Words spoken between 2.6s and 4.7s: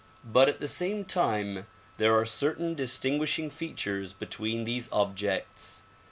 distinguishing features between